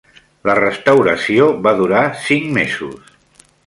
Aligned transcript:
La 0.49 0.55
restauració 0.59 1.51
va 1.69 1.77
durar 1.83 2.03
cinc 2.27 2.53
mesos. 2.61 3.19